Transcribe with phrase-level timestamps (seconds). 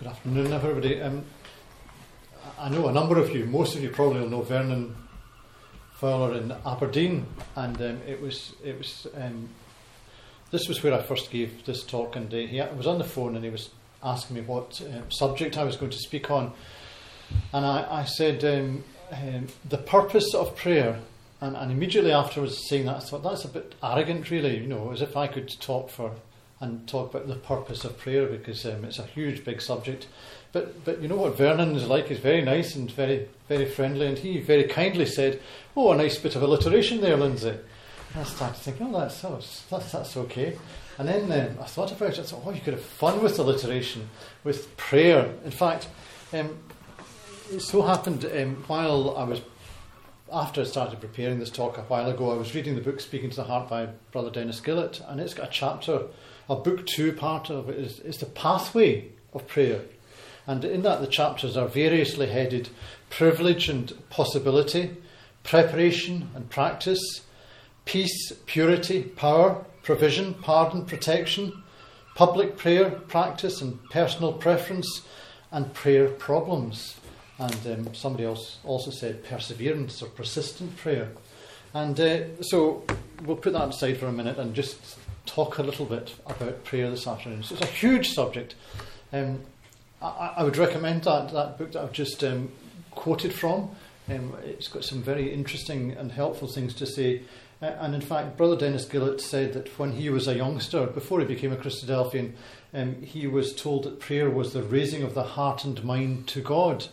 [0.00, 1.02] Good afternoon, everybody.
[1.02, 1.26] Um,
[2.58, 4.96] I know a number of you, most of you probably know Vernon
[5.92, 9.50] Fowler in Aberdeen, and um, it was it was um,
[10.50, 13.36] this was where I first gave this talk, and uh, he was on the phone
[13.36, 13.68] and he was
[14.02, 16.54] asking me what uh, subject I was going to speak on,
[17.52, 18.82] and I, I said um,
[19.12, 20.98] um, the purpose of prayer,
[21.42, 24.92] and, and immediately afterwards saying that I thought that's a bit arrogant, really, you know,
[24.92, 26.12] as if I could talk for
[26.60, 30.06] and talk about the purpose of prayer because um, it's a huge, big subject.
[30.52, 32.08] But but you know what Vernon is like?
[32.08, 35.40] He's very nice and very very friendly, and he very kindly said,
[35.76, 37.50] "Oh, a nice bit of alliteration there, Lindsay."
[38.14, 40.58] And I started thinking, "Oh, that's that's, that's okay."
[40.98, 42.18] And then um, I thought about it.
[42.18, 44.10] I thought, "Oh, you could have fun with alliteration,
[44.44, 45.88] with prayer." In fact,
[46.32, 46.58] um,
[47.50, 49.40] it so happened um, while I was
[50.32, 53.30] after I started preparing this talk a while ago, I was reading the book "Speaking
[53.30, 56.02] to the Heart" by Brother Dennis Gillett, and it's got a chapter
[56.50, 59.82] a book two part of it is, is the pathway of prayer.
[60.48, 62.68] And in that, the chapters are variously headed
[63.08, 64.96] privilege and possibility,
[65.44, 67.00] preparation and practice,
[67.84, 71.62] peace, purity, power, provision, pardon, protection,
[72.16, 75.02] public prayer, practice and personal preference,
[75.52, 76.96] and prayer problems.
[77.38, 81.10] And um, somebody else also said perseverance or persistent prayer.
[81.72, 82.84] And uh, so
[83.24, 86.90] we'll put that aside for a minute and just talk a little bit about prayer
[86.90, 87.42] this afternoon.
[87.42, 88.54] So it's a huge subject.
[89.12, 89.40] Um,
[90.00, 92.50] I, I, would recommend that, that book that I've just um,
[92.90, 93.70] quoted from.
[94.08, 97.22] Um, it's got some very interesting and helpful things to say.
[97.62, 101.20] Uh, and in fact, Brother Dennis Gillett said that when he was a youngster, before
[101.20, 102.32] he became a Christadelphian,
[102.72, 106.40] um, he was told that prayer was the raising of the heart and mind to
[106.40, 106.86] God.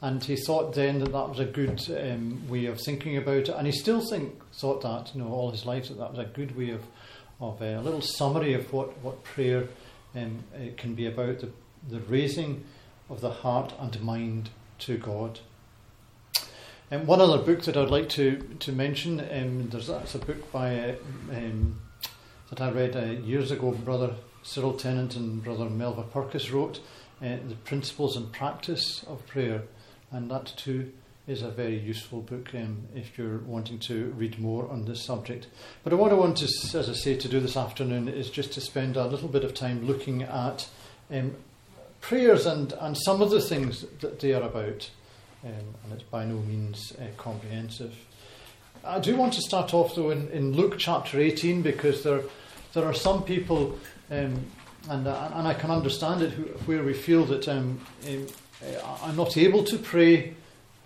[0.00, 3.48] And he thought then that that was a good um, way of thinking about it.
[3.48, 6.24] And he still think, thought that, you know, all his life, that that was a
[6.24, 6.82] good way of
[7.40, 9.68] of a little summary of what, what prayer
[10.14, 10.44] um,
[10.76, 11.50] can be about the,
[11.88, 12.64] the raising
[13.08, 15.40] of the heart and mind to God.
[16.90, 20.18] And um, one other book that I'd like to, to mention, um, there's that's a
[20.18, 20.94] book by uh,
[21.30, 21.80] um,
[22.50, 23.72] that I read uh, years ago.
[23.72, 26.78] Brother Cyril Tennant and Brother Melva Purkis wrote
[27.20, 29.62] uh, the Principles and Practice of Prayer,
[30.12, 30.92] and that too
[31.26, 35.48] is a very useful book um, if you're wanting to read more on this subject.
[35.82, 38.60] But what I want to, as I say, to do this afternoon is just to
[38.60, 40.68] spend a little bit of time looking at
[41.10, 41.34] um,
[42.00, 44.88] prayers and, and some of the things that they are about.
[45.44, 47.94] Um, and it's by no means uh, comprehensive.
[48.84, 52.22] I do want to start off though in, in Luke chapter 18 because there,
[52.72, 53.76] there are some people,
[54.12, 54.46] um,
[54.88, 58.26] and, uh, and I can understand it, who, where we feel that um, um
[59.02, 60.34] I'm not able to pray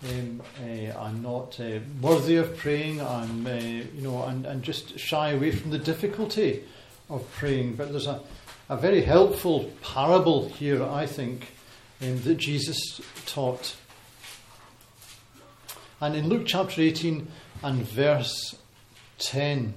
[0.03, 3.01] um, uh, I'm not uh, worthy of praying.
[3.01, 6.63] I'm, uh, you know, and, and just shy away from the difficulty
[7.09, 7.75] of praying.
[7.75, 8.21] But there's a,
[8.69, 11.49] a very helpful parable here, I think,
[12.01, 13.75] um, that Jesus taught.
[15.99, 17.27] And in Luke chapter 18
[17.61, 18.55] and verse
[19.19, 19.75] 10,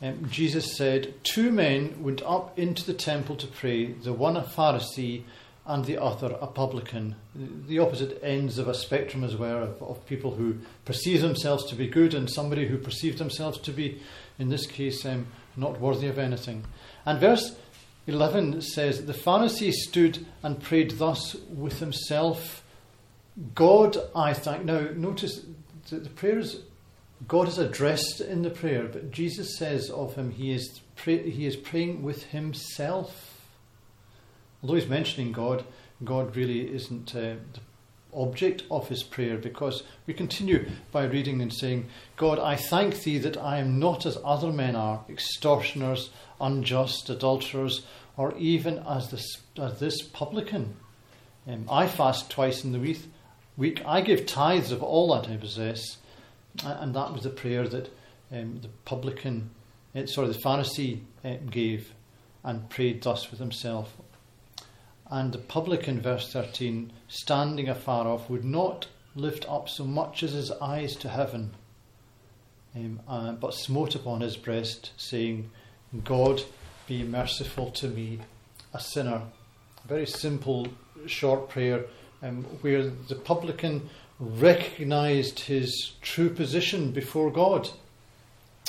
[0.00, 4.42] um, Jesus said, Two men went up into the temple to pray, the one a
[4.42, 5.24] Pharisee
[5.66, 7.16] and the other a publican.
[7.34, 11.74] The opposite ends of a spectrum as well of, of, people who perceive themselves to
[11.74, 14.00] be good and somebody who perceives themselves to be,
[14.38, 16.64] in this case, um, not worthy of anything.
[17.04, 17.56] And verse
[18.06, 22.62] 11 says, The Pharisee stood and prayed thus with himself
[23.54, 24.64] God, I thank.
[24.64, 25.44] Now, notice
[25.90, 26.60] that the prayers,
[27.28, 31.44] God is addressed in the prayer, but Jesus says of him, he is, pray, he
[31.44, 33.25] is praying with himself
[34.66, 35.64] although he's mentioning God,
[36.02, 37.60] God really isn't uh, the
[38.12, 43.18] object of his prayer because we continue by reading and saying, God, I thank thee
[43.18, 46.10] that I am not as other men are, extortioners,
[46.40, 50.74] unjust, adulterers, or even as this, as this publican.
[51.46, 53.02] Um, I fast twice in the week.
[53.56, 53.82] week.
[53.86, 55.98] I give tithes of all that I possess.
[56.64, 57.88] And that was the prayer that
[58.32, 59.50] um, the publican,
[59.94, 61.92] uh, sorry, the Pharisee uh, gave
[62.42, 63.96] and prayed thus with himself.
[65.10, 70.32] And the publican, verse 13, standing afar off, would not lift up so much as
[70.32, 71.52] his eyes to heaven,
[72.74, 75.50] um, uh, but smote upon his breast, saying,
[76.04, 76.42] God,
[76.86, 78.20] be merciful to me,
[78.74, 79.22] a sinner.
[79.84, 80.68] A very simple,
[81.06, 81.84] short prayer
[82.22, 83.88] um, where the publican
[84.18, 87.68] recognized his true position before God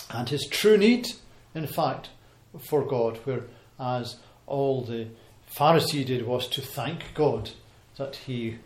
[0.10, 1.08] and his true need,
[1.56, 2.10] in fact,
[2.60, 5.08] for God, whereas all the
[5.56, 7.52] Pharisee did was to thank God
[7.98, 8.58] that he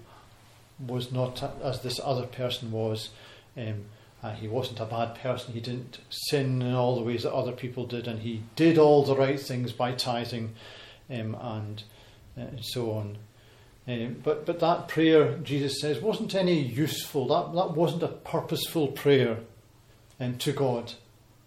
[0.79, 3.09] was not as this other person was.
[3.57, 3.85] Um,
[4.23, 5.53] uh, he wasn't a bad person.
[5.53, 9.03] He didn't sin in all the ways that other people did, and he did all
[9.03, 10.53] the right things by tithing
[11.09, 11.83] um, and
[12.39, 13.17] uh, so on.
[13.87, 17.27] Um, but, but that prayer, Jesus says, wasn't any useful.
[17.27, 19.39] That, that wasn't a purposeful prayer
[20.19, 20.93] um, to God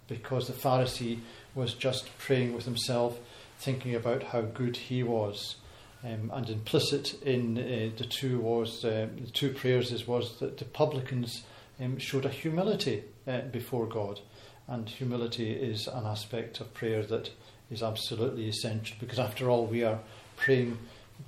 [0.08, 1.20] because the Pharisee
[1.54, 3.18] was just praying with himself,
[3.64, 5.56] thinking about how good he was.
[6.04, 10.58] Um, and implicit in uh, the two was uh, the two prayers is was that
[10.58, 11.44] the publicans
[11.80, 14.20] um, showed a humility uh, before God,
[14.68, 17.30] and humility is an aspect of prayer that
[17.70, 19.98] is absolutely essential because after all we are
[20.36, 20.76] praying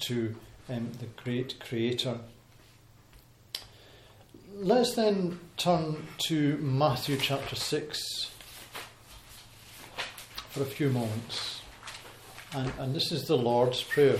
[0.00, 0.36] to
[0.68, 2.18] um, the great Creator.
[4.58, 8.30] Let's then turn to Matthew chapter six
[10.50, 11.55] for a few moments,
[12.54, 14.18] and, and this is the Lord's prayer.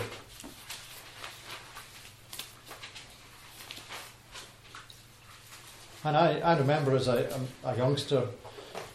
[6.04, 7.28] And I, I remember as a,
[7.64, 8.28] a, youngster,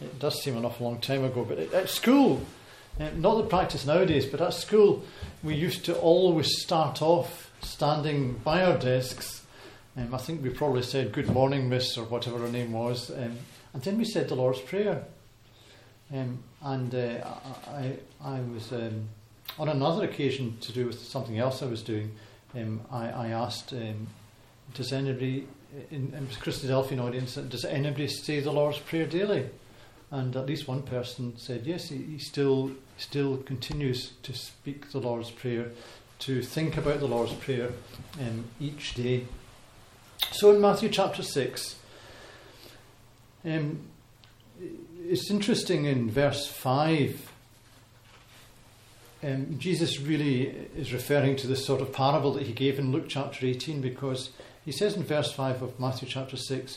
[0.00, 2.40] it does seem an awful long time ago, but at school,
[2.98, 5.04] eh, not the practice nowadays, but at school,
[5.42, 9.44] we used to always start off standing by our desks.
[9.94, 13.10] Um, I think we probably said, Good morning, Miss, or whatever her name was.
[13.10, 13.36] Um,
[13.74, 15.04] and then we said the Lord's Prayer.
[16.14, 17.28] Um, and uh,
[17.68, 19.08] I, I was, um,
[19.58, 22.12] on another occasion, to do with something else I was doing,
[22.54, 24.08] um, I, I asked, um,
[24.74, 25.46] Does anybody
[25.90, 29.48] in, in Christadelphian audience, does anybody say the Lord's Prayer daily?
[30.10, 31.88] And at least one person said yes.
[31.88, 35.70] He, he still still continues to speak the Lord's Prayer,
[36.20, 37.70] to think about the Lord's Prayer
[38.20, 39.26] um, each day.
[40.30, 41.76] So in Matthew chapter six,
[43.44, 43.80] um,
[45.08, 47.31] it's interesting in verse five.
[49.24, 53.04] Um, Jesus really is referring to this sort of parable that he gave in Luke
[53.08, 54.30] chapter 18 because
[54.64, 56.76] he says in verse 5 of Matthew chapter 6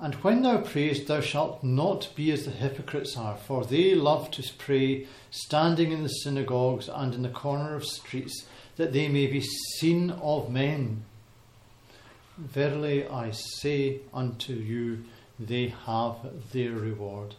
[0.00, 4.30] And when thou prayest, thou shalt not be as the hypocrites are, for they love
[4.30, 8.46] to pray standing in the synagogues and in the corner of streets,
[8.76, 9.42] that they may be
[9.78, 11.04] seen of men.
[12.38, 15.04] Verily I say unto you,
[15.38, 16.16] they have
[16.52, 17.34] their reward.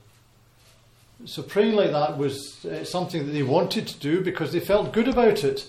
[1.23, 4.91] So praying like that was uh, something that they wanted to do because they felt
[4.91, 5.67] good about it.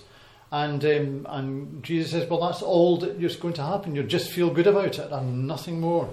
[0.50, 3.94] And, um, and Jesus says, Well, that's all that is going to happen.
[3.94, 6.08] You'll just feel good about it and nothing more.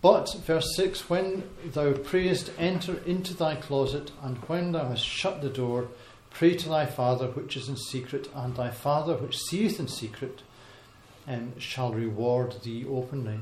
[0.00, 5.40] But, verse 6 When thou prayest, enter into thy closet, and when thou hast shut
[5.40, 5.88] the door,
[6.30, 10.42] pray to thy Father which is in secret, and thy Father which seeth in secret
[11.28, 13.40] um, shall reward thee openly.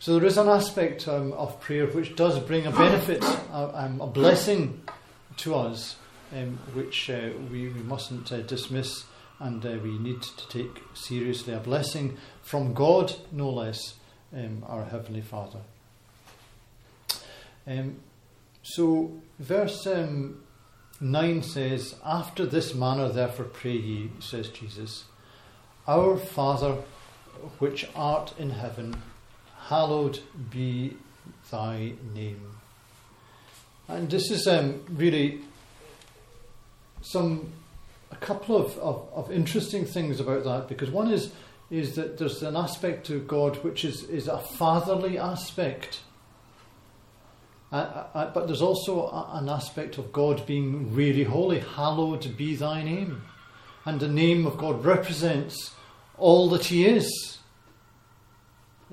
[0.00, 4.00] So there is an aspect um, of prayer which does bring a benefit, a, um,
[4.00, 4.80] a blessing
[5.38, 5.96] to us
[6.32, 9.04] um, which uh, we, we mustn't uh, dismiss
[9.40, 11.52] and uh, we need to take seriously.
[11.52, 13.94] A blessing from God, no less,
[14.32, 15.60] um, our Heavenly Father.
[17.66, 17.96] Um,
[18.62, 20.42] so, verse um,
[21.00, 25.04] 9 says, After this manner, therefore, pray ye, says Jesus,
[25.86, 26.76] Our Father,
[27.58, 29.02] which art in heaven,
[29.68, 30.18] hallowed
[30.50, 30.96] be
[31.50, 32.40] thy name.
[33.86, 35.40] And this is um, really
[37.02, 37.52] some
[38.10, 41.30] a couple of, of, of, interesting things about that because one is
[41.70, 46.00] is that there's an aspect to God which is, is a fatherly aspect.
[47.70, 51.58] Uh, uh, but there's also a, an aspect of God being really holy.
[51.58, 53.20] Hallowed be thy name.
[53.84, 55.74] And the name of God represents
[56.16, 57.37] all that he is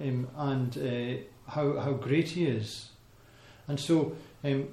[0.02, 2.90] um, and uh, how, how great he is.
[3.68, 4.68] And so um,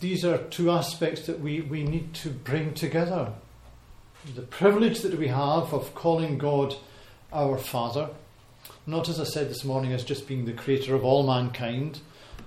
[0.00, 3.32] these are two aspects that we, we need to bring together.
[4.34, 6.74] The privilege that we have of calling God
[7.32, 8.10] our Father,
[8.86, 12.00] not as I said this morning as just being the creator of all mankind,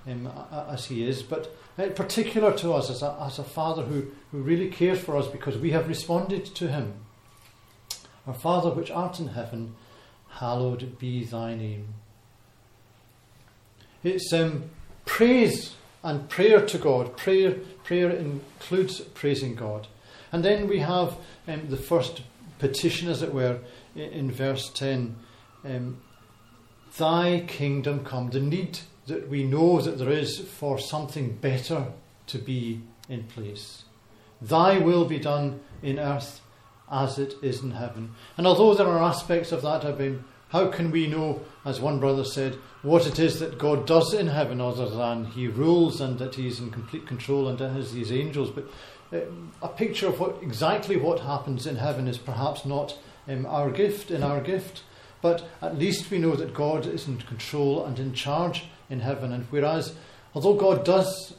[0.06, 0.30] um,
[0.68, 4.68] as He is, but particular to us as a, as a Father who, who really
[4.68, 6.94] cares for us because we have responded to Him.
[8.26, 9.74] Our Father which art in heaven,
[10.28, 11.94] hallowed be thy name.
[14.02, 14.64] It's um,
[15.04, 17.16] praise and prayer to God.
[17.16, 17.52] Prayer,
[17.84, 19.86] prayer includes praising God.
[20.32, 21.16] And then we have
[21.46, 22.22] um, the first
[22.58, 23.58] petition, as it were,
[23.94, 25.16] in verse 10
[25.64, 26.00] um,
[26.96, 28.30] Thy kingdom come.
[28.30, 31.86] The need that we know that there is for something better
[32.28, 33.84] to be in place.
[34.40, 36.40] Thy will be done in earth
[36.90, 38.12] as it is in heaven.
[38.36, 42.00] And although there are aspects of that I've been how can we know, as one
[42.00, 46.18] brother said, what it is that God does in heaven other than He rules and
[46.18, 48.50] that He's in complete control and has these angels?
[48.50, 48.68] But
[49.12, 49.26] uh,
[49.62, 54.10] a picture of what exactly what happens in heaven is perhaps not um, our gift,
[54.10, 54.82] in our gift,
[55.22, 59.32] but at least we know that God is in control and in charge in heaven.
[59.32, 59.94] And whereas,
[60.34, 61.34] although God does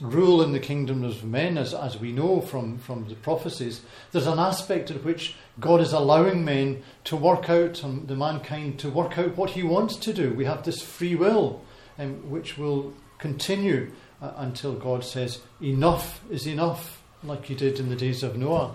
[0.00, 4.26] rule in the kingdom of men, as, as we know from, from the prophecies, there's
[4.26, 8.90] an aspect in which God is allowing men to work out, um, the mankind to
[8.90, 10.32] work out what he wants to do.
[10.32, 11.62] We have this free will,
[11.98, 17.88] um, which will continue uh, until God says, enough is enough, like he did in
[17.88, 18.74] the days of Noah,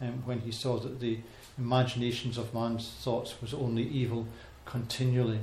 [0.00, 1.18] um, when he saw that the
[1.58, 4.26] imaginations of man's thoughts was only evil
[4.64, 5.40] continually.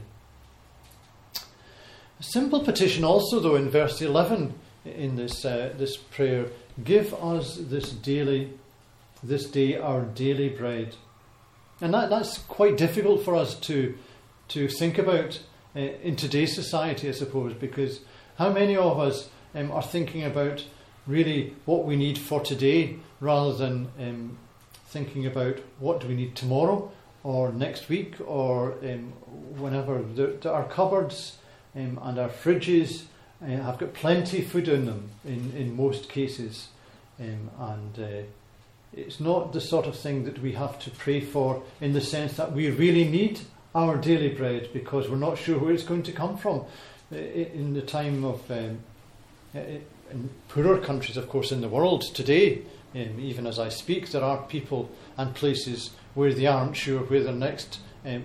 [2.19, 4.53] A simple petition also, though, in verse 11
[4.86, 6.48] in this, uh, this prayer
[6.83, 8.53] give us this daily,
[9.24, 10.95] this day our daily bread.
[11.81, 13.98] And that, that's quite difficult for us to,
[14.50, 15.41] to think about
[15.75, 18.01] uh, in today's society, I suppose, because
[18.38, 20.65] how many of us um, are thinking about
[21.07, 24.38] really what we need for today rather than um,
[24.88, 26.91] thinking about what do we need tomorrow
[27.24, 29.13] or next week or um,
[29.57, 30.01] whenever.
[30.01, 31.38] The, our cupboards
[31.75, 33.03] um, and our fridges
[33.41, 36.67] uh, have got plenty of food in them in, in most cases.
[37.19, 38.24] Um, and uh,
[38.93, 42.34] it's not the sort of thing that we have to pray for in the sense
[42.38, 43.39] that we really need
[43.75, 46.65] our daily bread because we're not sure where it's going to come from.
[47.12, 48.79] Uh, in the time of um,
[49.55, 49.60] uh,
[50.12, 52.62] in poorer countries, of course, in the world today,
[52.96, 57.24] um, even as I speak, there are people and places where they aren't sure where
[57.24, 58.24] their next um,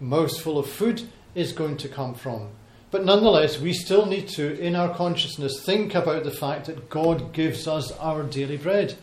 [0.00, 2.50] mouthful of food is going to come from.
[2.94, 7.32] But nonetheless, we still need to, in our consciousness, think about the fact that God
[7.32, 8.96] gives us our daily bread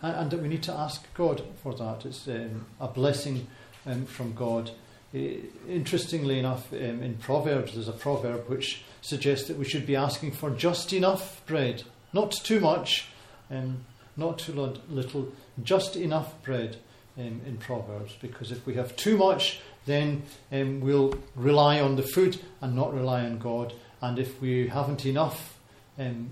[0.00, 2.06] and, and that we need to ask God for that.
[2.06, 3.46] It's um, a blessing
[3.84, 4.70] um, from God.
[5.12, 10.32] interestingly enough, um, in Proverbs, there's a proverb which suggests that we should be asking
[10.32, 11.82] for just enough bread,
[12.14, 13.08] not too much,
[13.50, 13.84] um,
[14.16, 14.54] not too
[14.88, 15.30] little,
[15.62, 16.78] just enough bread
[17.18, 18.14] um, in Proverbs.
[18.22, 22.94] Because if we have too much, then um, we'll rely on the food and not
[22.94, 23.72] rely on God.
[24.00, 25.58] And if we haven't enough
[25.98, 26.30] um,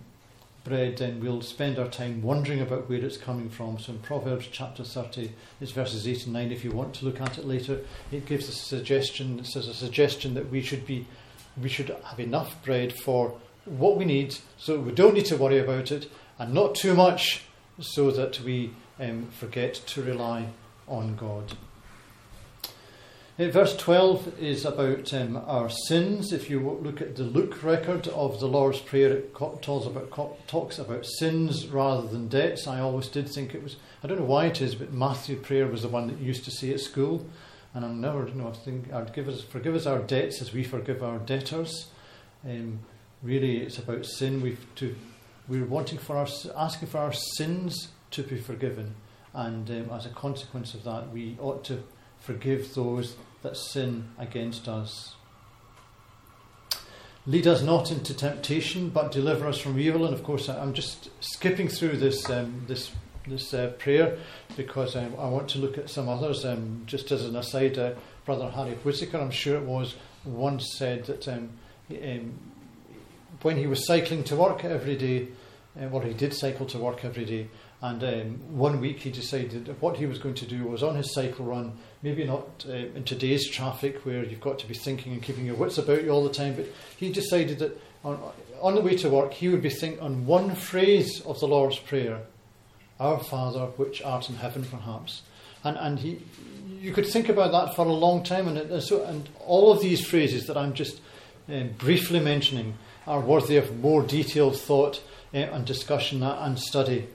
[0.63, 3.79] bread, then we'll spend our time wondering about where it's coming from.
[3.79, 6.53] So in Proverbs chapter 30, it's verses 8 and 9.
[6.53, 7.81] If you want to look at it later,
[8.13, 9.41] it gives a suggestion.
[9.41, 11.07] It says a suggestion that we should be,
[11.61, 15.59] we should have enough bread for what we need, so we don't need to worry
[15.59, 16.09] about it,
[16.39, 17.43] and not too much,
[17.81, 18.71] so that we
[19.01, 20.47] um, forget to rely
[20.87, 21.55] on God.
[23.39, 26.33] Verse 12 is about um, our sins.
[26.33, 30.79] If you look at the Luke record of the Lord's Prayer, it talks about, talks
[30.79, 32.67] about sins rather than debts.
[32.67, 35.67] I always did think it was, I don't know why it is, but Matthew prayer
[35.67, 37.27] was the one that you used to say at school.
[37.75, 40.55] And I'm never, you know, I think I'd give us, forgive us our debts as
[40.55, 41.89] we forgive our debtors.
[42.43, 42.81] Um,
[43.23, 44.41] really, it's about sin.
[44.41, 44.97] We've to,
[45.47, 48.95] we're wanting for our, asking for our sins to be forgiven.
[49.35, 51.83] And um, as a consequence of that, we ought to
[52.27, 55.15] forgive those that sin against us.
[57.27, 60.05] Lead us not into temptation, but deliver us from evil.
[60.05, 62.93] And of course, I'm just skipping through this um, this
[63.27, 64.19] this uh, prayer
[64.57, 66.45] because um, I want to look at some others.
[66.45, 71.07] Um, just as an aside, uh, Brother Harry Whittaker, I'm sure it was, once said
[71.07, 71.51] that um,
[71.91, 72.39] um,
[73.43, 75.29] when he was cycling to work every day,
[75.81, 77.49] uh, well, he did cycle to work every day,
[77.83, 80.97] and um, one week he decided that what he was going to do was on
[80.97, 85.13] his cycle run, maybe not uh, in today's traffic where you've got to be thinking
[85.13, 86.67] and keeping your wits about you all the time, but
[86.97, 88.19] he decided that on,
[88.63, 91.79] on the way to work he would be thinking on one phrase of the Lord's
[91.79, 92.21] Prayer
[92.99, 95.23] Our Father, which art in heaven, perhaps.
[95.63, 96.23] And, and he,
[96.81, 100.07] you could think about that for a long time, and, so, and all of these
[100.07, 101.01] phrases that I'm just
[101.53, 105.03] uh, briefly mentioning are worthy of more detailed thought
[105.35, 107.09] uh, and discussion and study.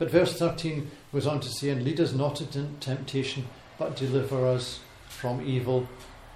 [0.00, 3.46] But verse 13 goes on to say, And lead us not into temptation,
[3.78, 4.80] but deliver us
[5.10, 5.86] from evil.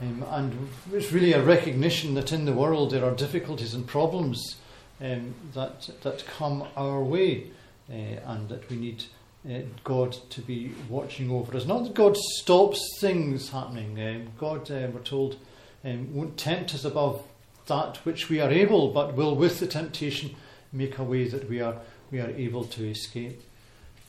[0.03, 4.57] Um, and it's really a recognition that in the world there are difficulties and problems
[5.01, 7.53] um, that, that come our way,
[7.89, 9.05] uh, and that we need
[9.49, 11.65] uh, God to be watching over us.
[11.65, 13.99] Not that God stops things happening.
[13.99, 15.39] Um, God, uh, we're told,
[15.87, 17.23] um, won't tempt us above
[17.65, 20.37] that which we are able, but will, with the temptation,
[20.71, 21.77] make a way that we are
[22.11, 23.43] we are able to escape.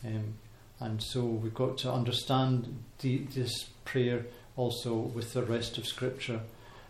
[0.06, 0.36] Um,
[0.80, 4.26] and so we've got to understand the, this prayer
[4.58, 6.42] also with the rest of Scripture.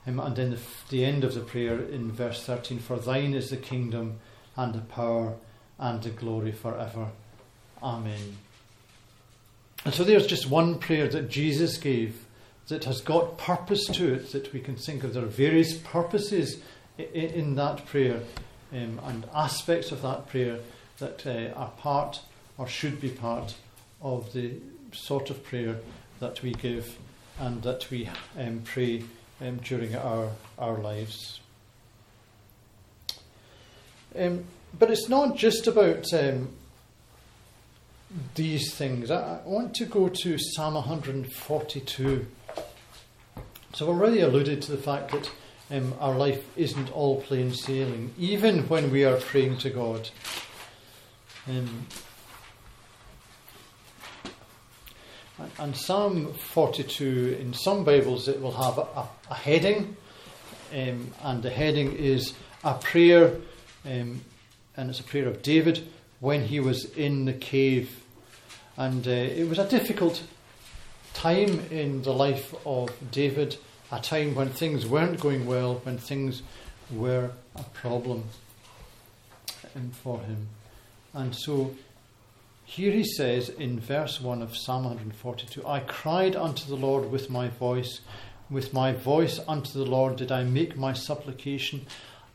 [0.07, 3.49] Um, and then the, the end of the prayer in verse 13 For thine is
[3.49, 4.19] the kingdom
[4.55, 5.35] and the power
[5.77, 7.09] and the glory forever.
[7.81, 8.37] Amen.
[9.83, 12.25] And so there's just one prayer that Jesus gave
[12.67, 15.13] that has got purpose to it that we can think of.
[15.13, 16.57] There are various purposes
[16.97, 18.21] in, in that prayer
[18.73, 20.59] um, and aspects of that prayer
[20.97, 22.21] that uh, are part
[22.57, 23.55] or should be part
[24.01, 24.53] of the
[24.91, 25.77] sort of prayer
[26.19, 26.97] that we give
[27.39, 29.03] and that we um, pray
[29.41, 31.41] um, during our, our lives.
[34.17, 34.45] Um,
[34.77, 36.49] but it's not just about um,
[38.35, 39.11] these things.
[39.11, 42.25] I, I, want to go to Psalm 142.
[43.73, 45.29] So I've already alluded to the fact that
[45.69, 50.09] um, our life isn't all plain sailing, even when we are praying to God.
[51.47, 51.87] Um,
[55.59, 59.97] and Psalm 42, in some Bibles, it will have a, a heading,
[60.73, 63.35] um, and the heading is a prayer,
[63.85, 64.21] um,
[64.77, 65.87] and it's a prayer of David
[66.21, 68.03] when he was in the cave.
[68.77, 70.23] And uh, it was a difficult
[71.13, 73.57] time in the life of David,
[73.91, 76.43] a time when things weren't going well, when things
[76.91, 78.23] were a problem
[79.75, 80.47] um, for him.
[81.13, 81.75] And so
[82.65, 87.29] here he says in verse 1 of Psalm 142 I cried unto the Lord with
[87.29, 88.01] my voice,
[88.49, 91.85] with my voice unto the Lord did I make my supplication.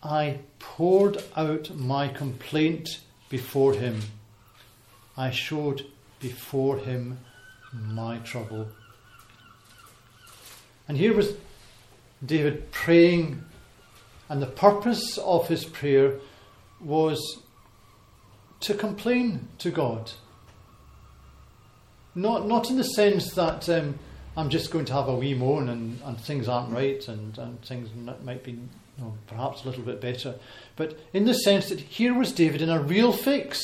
[0.02, 4.00] I poured out my complaint before him.
[5.16, 5.84] I showed
[6.20, 7.18] before him
[7.72, 8.68] my trouble.
[10.87, 11.34] And here was
[12.25, 13.44] David praying,
[14.28, 16.14] and the purpose of his prayer
[16.80, 17.42] was
[18.60, 20.12] to complain to God.
[22.14, 23.99] Not, not in the sense that um,
[24.37, 27.62] I'm just going to have a wee moan and, and things aren't right and, and
[27.62, 27.88] things
[28.25, 30.35] might be you know, perhaps a little bit better,
[30.76, 33.62] but in the sense that here was David in a real fix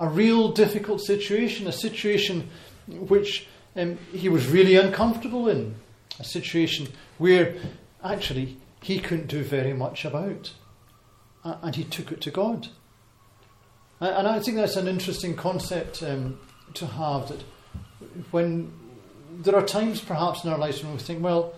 [0.00, 2.48] a real difficult situation, a situation
[2.88, 3.46] which
[3.76, 5.74] um, he was really uncomfortable in,
[6.18, 7.54] a situation where
[8.02, 10.52] actually he couldn't do very much about.
[11.44, 12.68] And he took it to God.
[14.00, 16.38] And I think that's an interesting concept um,
[16.74, 17.44] to have that
[18.30, 18.72] when
[19.38, 21.54] there are times perhaps in our lives when we think, well,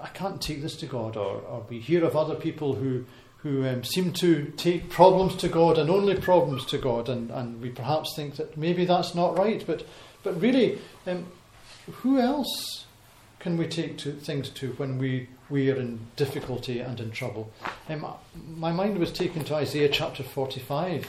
[0.00, 3.04] I can't take this to God, or, or we hear of other people who
[3.42, 7.60] who um, seem to take problems to God and only problems to God, and, and
[7.60, 9.84] we perhaps think that maybe that's not right, but,
[10.22, 10.78] but really,
[11.08, 11.26] um,
[11.90, 12.86] who else
[13.40, 17.52] can we take to, things to when we, we are in difficulty and in trouble?
[17.88, 18.06] Um,
[18.54, 21.04] my mind was taken to Isaiah chapter 45.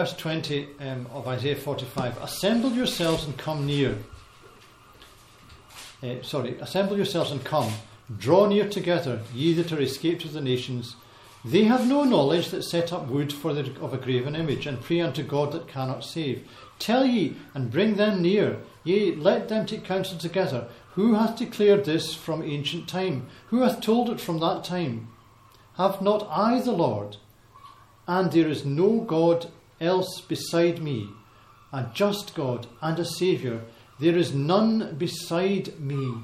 [0.00, 3.98] Verse 20 um, of Isaiah 45 Assemble yourselves and come near.
[6.02, 7.70] Uh, sorry, assemble yourselves and come.
[8.16, 10.96] Draw near together, ye that are escaped of the nations.
[11.44, 14.80] They have no knowledge that set up wood for the, of a graven image, and
[14.80, 16.48] pray unto God that cannot save.
[16.78, 18.56] Tell ye, and bring them near.
[18.84, 20.68] Yea, let them take counsel together.
[20.92, 23.26] Who hath declared this from ancient time?
[23.48, 25.08] Who hath told it from that time?
[25.76, 27.18] Have not I the Lord?
[28.08, 31.08] And there is no God else beside me,
[31.72, 33.62] a just God and a Saviour.
[33.98, 36.14] There is none beside me.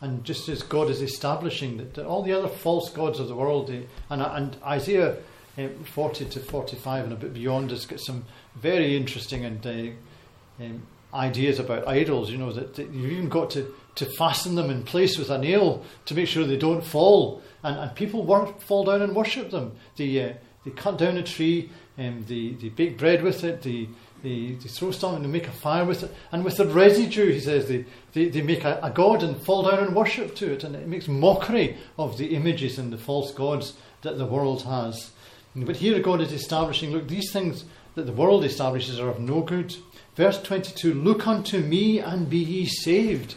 [0.00, 3.36] And just as God is establishing that, that all the other false gods of the
[3.36, 5.18] world, they, and, and Isaiah
[5.56, 8.24] uh, 40 to 45 and a bit beyond has got some
[8.56, 10.82] very interesting and uh, um,
[11.14, 12.30] ideas about idols.
[12.30, 15.38] You know that, that, you've even got to, to fasten them in place with a
[15.38, 19.50] nail to make sure they don't fall, and, and people work, fall down and worship
[19.50, 19.72] them.
[19.96, 20.32] They uh,
[20.64, 23.88] they cut down a tree um, they, bake bread with it, they,
[24.22, 27.40] they, they throw something, they make a fire with it, and with the residue, he
[27.40, 30.64] says, they, they, they make a, a god and fall down and worship to it,
[30.64, 35.12] and it makes mockery of the images and the false gods that the world has.
[35.54, 39.42] But here God is establishing look, these things that the world establishes are of no
[39.42, 39.76] good.
[40.16, 43.34] Verse 22 Look unto me and be ye saved,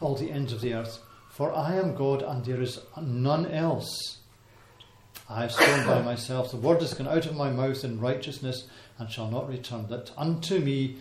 [0.00, 4.18] all the ends of the earth, for I am God and there is none else.
[5.32, 8.66] I have sworn by myself, the word is gone out of my mouth in righteousness
[8.98, 10.96] and shall not return, that unto me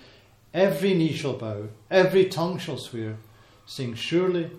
[0.54, 3.18] every knee shall bow, every tongue shall swear,
[3.66, 4.50] saying, Surely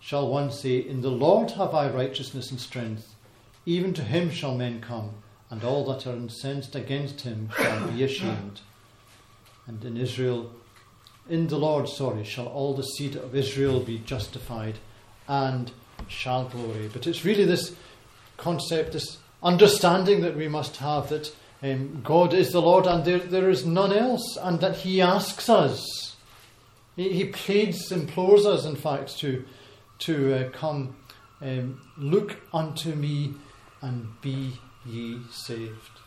[0.00, 3.14] shall one say, In the Lord have I righteousness and strength.
[3.64, 5.10] Even to him shall men come,
[5.48, 8.62] and all that are incensed against him shall be ashamed.
[9.68, 10.50] And in Israel,
[11.28, 14.78] in the Lord, sorry, shall all the seed of Israel be justified
[15.28, 15.70] and
[16.08, 16.90] shall glory.
[16.92, 17.76] But it's really this
[18.36, 23.18] concept, this understanding that we must have that um, God is the Lord and there,
[23.18, 26.16] there is none else, and that He asks us.
[26.96, 29.44] He, he pleads, implores us, in fact, to,
[30.00, 30.96] to uh, come,
[31.40, 33.34] um, look unto me
[33.80, 34.52] and be
[34.86, 36.00] ye saved.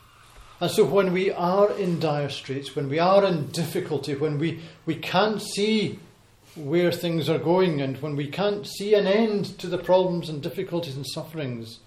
[0.59, 4.61] And so, when we are in dire straits, when we are in difficulty, when we,
[4.85, 5.99] we can't see
[6.55, 10.41] where things are going and when we can't see an end to the problems and
[10.41, 11.79] difficulties and sufferings,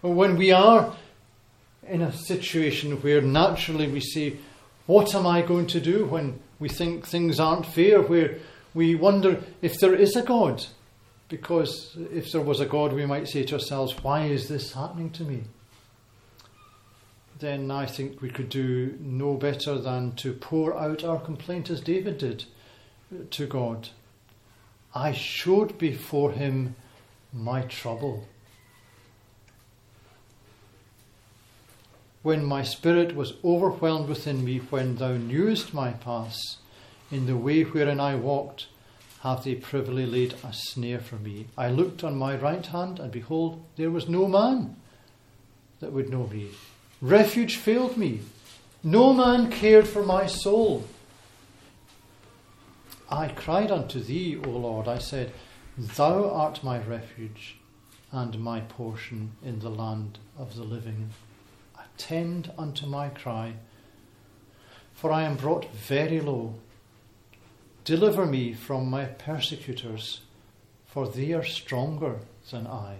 [0.00, 0.94] when we are
[1.86, 4.36] in a situation where naturally we say,
[4.86, 8.02] What am I going to do when we think things aren't fair?
[8.02, 8.38] Where
[8.74, 10.64] we wonder if there is a God.
[11.28, 15.10] Because if there was a God, we might say to ourselves, Why is this happening
[15.10, 15.44] to me?
[17.38, 21.80] Then I think we could do no better than to pour out our complaint as
[21.80, 22.44] David did
[23.30, 23.90] to God.
[24.94, 26.74] I showed before him
[27.32, 28.26] my trouble.
[32.22, 36.58] When my spirit was overwhelmed within me, when thou knewest my paths,
[37.10, 38.66] in the way wherein I walked,
[39.20, 41.46] have they privily laid a snare for me.
[41.56, 44.76] I looked on my right hand, and behold, there was no man
[45.80, 46.48] that would know me.
[47.00, 48.20] Refuge failed me.
[48.82, 50.84] No man cared for my soul.
[53.10, 54.86] I cried unto thee, O Lord.
[54.86, 55.32] I said,
[55.76, 57.56] Thou art my refuge
[58.12, 61.10] and my portion in the land of the living.
[61.98, 63.54] Attend unto my cry,
[64.94, 66.54] for I am brought very low.
[67.84, 70.20] Deliver me from my persecutors,
[70.86, 72.20] for they are stronger
[72.52, 72.98] than I.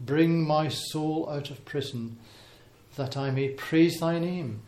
[0.00, 2.18] Bring my soul out of prison,
[2.96, 4.62] that I may praise thy name.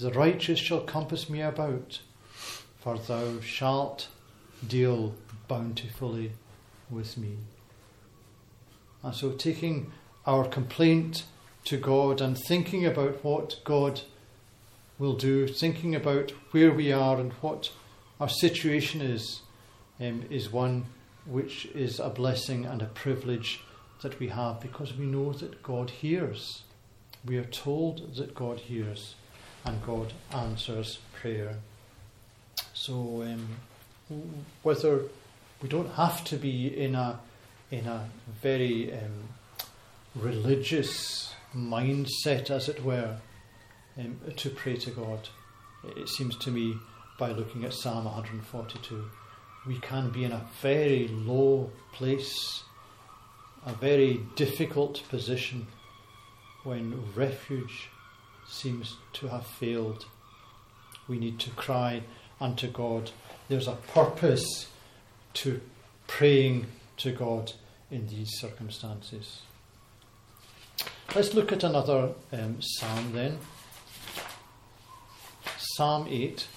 [0.00, 2.00] The righteous shall compass me about,
[2.80, 4.08] for thou shalt
[4.66, 5.14] deal
[5.46, 6.32] bountifully
[6.90, 7.36] with me.
[9.04, 9.92] And so, taking
[10.26, 11.22] our complaint
[11.64, 14.02] to God and thinking about what God
[14.98, 17.70] will do, thinking about where we are and what
[18.20, 19.40] our situation is,
[20.00, 20.86] um, is one
[21.26, 23.60] which is a blessing and a privilege
[24.02, 26.62] that we have because we know that God hears.
[27.24, 29.14] We are told that God hears
[29.64, 31.56] and God answers prayer.
[32.74, 33.48] So, um,
[34.62, 35.02] whether
[35.62, 37.18] we don't have to be in a
[37.70, 38.08] in a
[38.42, 39.28] very um,
[40.14, 43.18] religious mindset, as it were,
[43.98, 45.28] um, to pray to God.
[45.96, 46.76] It seems to me,
[47.18, 49.10] by looking at Psalm 142,
[49.66, 52.64] we can be in a very low place,
[53.64, 55.66] a very difficult position
[56.64, 57.88] when refuge
[58.46, 60.06] seems to have failed.
[61.08, 62.02] We need to cry
[62.40, 63.10] unto God.
[63.48, 64.68] There's a purpose
[65.34, 65.60] to
[66.06, 66.66] praying
[66.98, 67.52] to God
[67.90, 69.42] in these circumstances.
[71.14, 73.38] Let's look at another um, psalm then.
[75.56, 76.48] Psalm 8.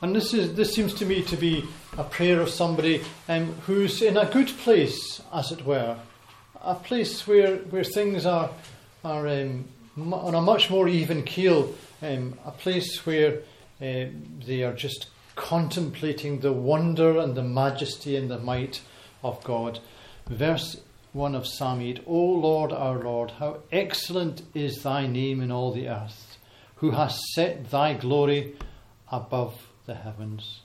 [0.00, 1.64] And this is this seems to me to be
[1.96, 5.96] a prayer of somebody um, who's in a good place, as it were,
[6.60, 8.50] a place where where things are
[9.04, 13.40] are um, on a much more even keel, um, a place where
[13.80, 14.06] uh,
[14.46, 18.80] they are just contemplating the wonder and the majesty and the might
[19.22, 19.80] of God.
[20.26, 20.80] Verse
[21.12, 25.72] 1 of Psalm 8 O Lord, our Lord, how excellent is thy name in all
[25.72, 26.38] the earth,
[26.76, 28.54] who hast set thy glory
[29.10, 30.60] above the heavens.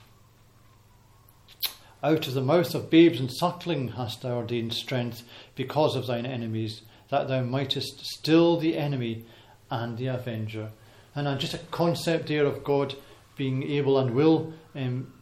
[2.02, 5.22] Out of the mouth of babes and suckling hast thou ordained strength
[5.54, 9.24] because of thine enemies, that thou mightest still the enemy
[9.70, 10.70] and the avenger.
[11.14, 12.94] And uh, just a concept there of God
[13.36, 15.12] being able and will um,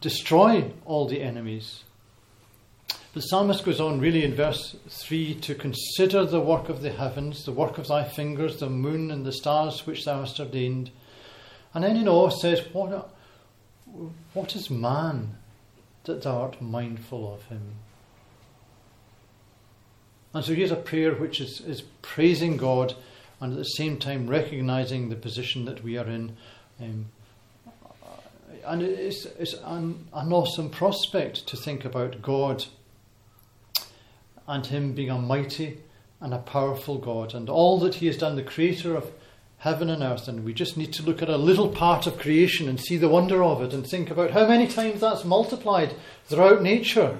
[0.00, 1.84] destroy all the enemies.
[3.14, 7.44] The psalmist goes on really in verse 3 to consider the work of the heavens,
[7.44, 10.90] the work of thy fingers, the moon and the stars which thou hast ordained.
[11.72, 13.10] And then in awe says, What,
[14.32, 15.36] what is man
[16.04, 17.76] that thou art mindful of him?
[20.34, 22.94] And so here's a prayer which is, is praising God
[23.40, 26.36] and at the same time recognizing the position that we are in
[26.80, 27.06] um,
[28.66, 32.64] and it's, it's an, an awesome prospect to think about God
[34.46, 35.78] and Him being a mighty
[36.20, 39.10] and a powerful God and all that He has done, the creator of
[39.58, 40.28] heaven and earth.
[40.28, 43.08] And we just need to look at a little part of creation and see the
[43.08, 45.94] wonder of it and think about how many times that's multiplied
[46.26, 47.18] throughout nature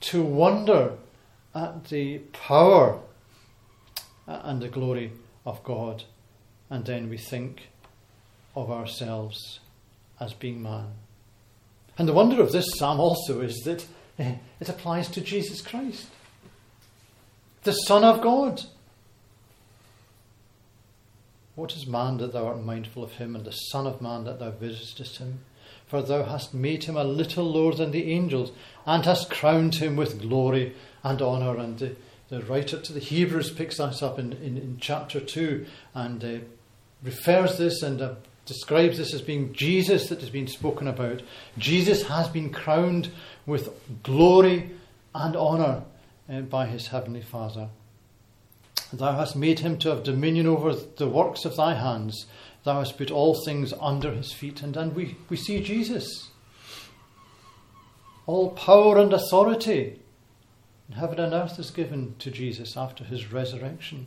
[0.00, 0.92] to wonder
[1.54, 2.98] at the power
[4.26, 5.12] and the glory
[5.46, 6.04] of God.
[6.70, 7.68] And then we think
[8.56, 9.60] of ourselves
[10.20, 10.86] as being man.
[11.96, 13.86] And the wonder of this psalm also is that
[14.18, 16.08] eh, it applies to Jesus Christ,
[17.62, 18.62] the Son of God.
[21.54, 24.40] What is man that thou art mindful of him, and the Son of Man that
[24.40, 25.40] thou visitest him?
[25.86, 28.52] for thou hast made him a little lower than the angels,
[28.86, 31.58] and hast crowned him with glory and honour.
[31.58, 35.64] And the, writer to the Hebrews picks that up in, in, in chapter 2
[35.94, 36.38] and uh,
[37.04, 38.14] refers this and uh,
[38.46, 41.22] describes this as being Jesus that has been spoken about.
[41.58, 43.10] Jesus has been crowned
[43.46, 43.68] with
[44.02, 44.70] glory
[45.14, 45.84] and honour
[46.28, 47.68] uh, by his heavenly Father.
[48.92, 52.26] Thou hast made him to have dominion over the works of thy hands.
[52.64, 54.62] Thou hast put all things under his feet.
[54.62, 56.30] And then we, we see Jesus.
[58.26, 60.00] All power and authority
[60.88, 64.06] in heaven and earth is given to Jesus after his resurrection.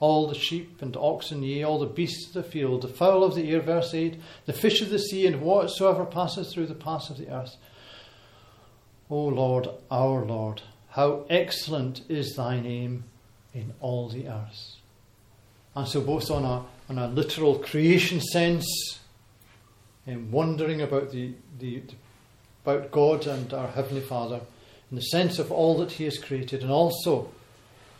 [0.00, 3.34] All the sheep and oxen, yea, all the beasts of the field, the fowl of
[3.34, 7.10] the air, verse 8, the fish of the sea, and whatsoever passes through the paths
[7.10, 7.56] of the earth.
[9.10, 13.04] O Lord, our Lord, how excellent is thy name
[13.52, 14.76] in all the earth.
[15.74, 18.98] And so, both on a, on a literal creation sense,
[20.06, 21.82] and wondering about the, the
[22.64, 24.40] about God and our Heavenly Father,
[24.90, 27.30] in the sense of all that He has created, and also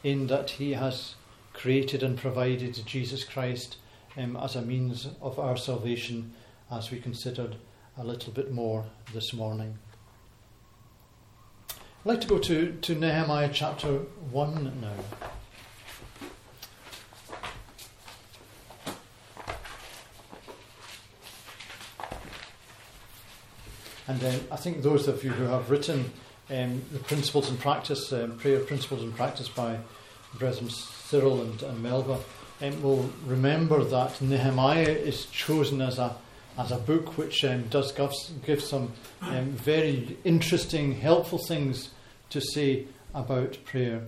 [0.02, 1.14] in that He has
[1.52, 3.76] created and provided Jesus Christ
[4.16, 6.32] um, as a means of our salvation,
[6.70, 7.56] as we considered
[7.96, 9.78] a little bit more this morning.
[11.70, 13.88] I'd like to go to, to Nehemiah chapter
[14.30, 14.92] 1 now.
[24.06, 26.10] And then I think those of you who have written
[26.50, 29.78] um, the principles and practice, um, prayer principles and practice by
[30.38, 32.20] Brethren Cyril and, and Melva,
[32.60, 36.16] um, will remember that Nehemiah is chosen as a
[36.58, 38.10] as a book which um, does give,
[38.44, 41.90] give some um, very interesting, helpful things
[42.30, 42.84] to say
[43.14, 44.02] about prayer.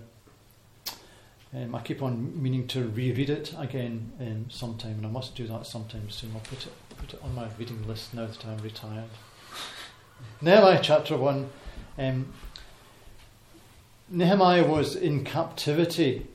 [1.55, 5.47] Um, I keep on meaning to reread it again um, sometime, and I must do
[5.47, 6.33] that sometime soon.
[6.35, 9.09] I'll put it put it on my reading list now that I'm retired.
[10.41, 11.49] Nehemiah chapter 1.
[11.99, 12.33] Um,
[14.09, 16.27] Nehemiah was in captivity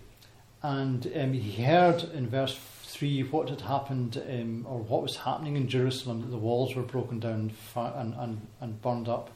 [0.66, 5.56] and um, he heard in verse 3 what had happened um, or what was happening
[5.58, 9.30] in Jerusalem, that the walls were broken down and, and, and burned up.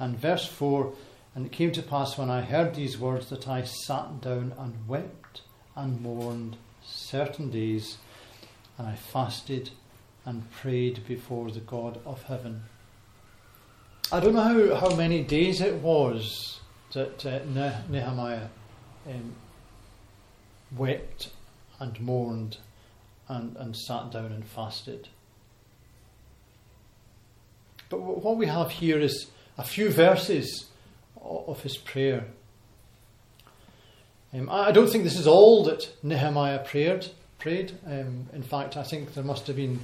[0.00, 0.92] And verse 4
[1.36, 4.88] And it came to pass when I heard these words that I sat down and
[4.88, 5.42] wept
[5.76, 7.98] and mourned certain days,
[8.76, 9.70] and I fasted
[10.24, 12.62] and prayed before the God of heaven.
[14.10, 16.60] I don't know how, how many days it was
[16.92, 17.40] that uh,
[17.88, 18.48] Nehemiah
[19.06, 19.34] um,
[20.76, 21.30] wept
[21.78, 22.58] and mourned
[23.28, 25.08] and, and sat down and fasted.
[27.88, 29.26] But what we have here is
[29.58, 30.66] a few verses
[31.20, 32.26] of his prayer.
[34.34, 37.06] Um, I don't think this is all that Nehemiah prayed.
[37.38, 37.72] Prayed.
[37.86, 39.80] Um, in fact, I think there must have been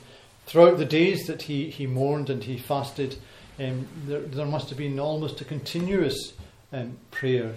[0.47, 3.17] throughout the days that he, he mourned and he fasted
[3.59, 6.33] um, there, there, must have been almost a continuous
[6.73, 7.55] um, prayer.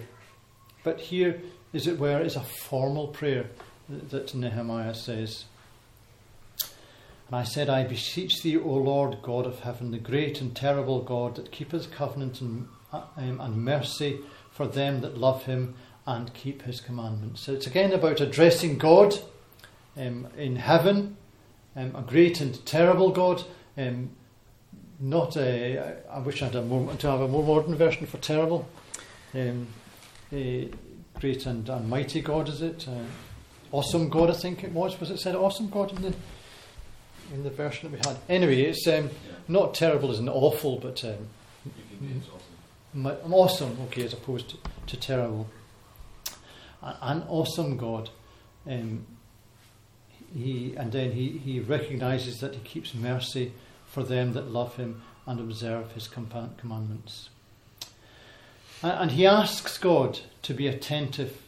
[0.84, 1.40] But here,
[1.72, 3.46] as it were, is a formal prayer
[3.88, 5.44] that Nehemiah says.
[7.28, 11.00] And I said, I beseech thee, O Lord God of heaven, the great and terrible
[11.00, 15.74] God that keepeth covenant and, um, and mercy for them that love him
[16.06, 17.40] and keep his commandments.
[17.40, 19.18] So it's again about addressing God
[19.96, 21.16] um, in heaven,
[21.76, 23.44] um, a great and terrible God,
[23.78, 24.10] um,
[25.02, 25.96] not a.
[26.10, 28.68] I wish I had a more, to have a more modern version for terrible.
[29.34, 29.66] Um,
[30.32, 30.70] a
[31.18, 32.86] great and, and mighty God, is it?
[32.88, 33.02] Uh,
[33.72, 34.98] awesome God, I think it was.
[35.00, 36.14] Was it said awesome God in the
[37.34, 38.18] in the version that we had?
[38.28, 39.10] Anyway, it's um,
[39.48, 41.28] not terrible as an awful, but um,
[42.94, 43.32] awesome.
[43.32, 43.78] awesome.
[43.88, 45.48] Okay, as opposed to, to terrible.
[46.80, 48.10] An awesome God.
[48.68, 49.06] Um,
[50.32, 53.52] he and then he, he recognizes that he keeps mercy
[53.92, 57.28] for them that love him and observe his commandments.
[58.82, 61.40] And he asks God to be attentive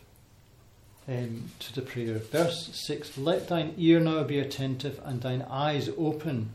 [1.08, 2.18] um, to the prayer.
[2.18, 6.50] Verse 6 Let thine ear now be attentive and thine eyes open,